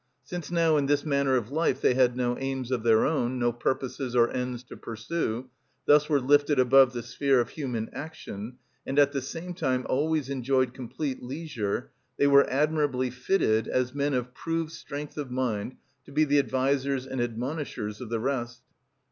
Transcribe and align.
Since 0.23 0.49
now 0.49 0.77
in 0.77 0.87
this 0.87 1.05
manner 1.05 1.35
of 1.35 1.51
life 1.51 1.79
they 1.79 1.93
had 1.93 2.17
no 2.17 2.35
aims 2.39 2.71
of 2.71 2.81
their 2.81 3.05
own, 3.05 3.37
no 3.37 3.51
purposes 3.53 4.15
or 4.15 4.31
ends 4.31 4.63
to 4.63 4.75
pursue, 4.75 5.51
thus 5.85 6.09
were 6.09 6.19
lifted 6.19 6.57
above 6.57 6.91
the 6.93 7.03
sphere 7.03 7.39
of 7.39 7.49
human 7.49 7.87
action, 7.93 8.57
and 8.83 8.97
at 8.97 9.11
the 9.11 9.21
same 9.21 9.53
time 9.53 9.85
always 9.87 10.27
enjoyed 10.27 10.73
complete 10.73 11.21
leisure, 11.21 11.91
they 12.17 12.25
were 12.25 12.49
admirably 12.49 13.11
fitted, 13.11 13.67
as 13.67 13.93
men 13.93 14.15
of 14.15 14.33
proved 14.33 14.71
strength 14.71 15.17
of 15.19 15.29
mind, 15.29 15.75
to 16.05 16.11
be 16.11 16.23
the 16.23 16.39
advisers 16.39 17.05
and 17.05 17.21
admonishers 17.21 18.01
of 18.01 18.09
the 18.09 18.19
rest. 18.19 18.63